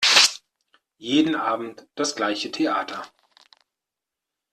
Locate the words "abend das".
1.35-2.15